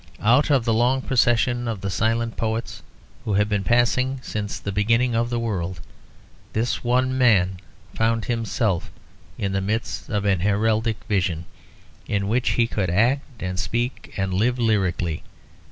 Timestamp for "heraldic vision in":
10.39-12.27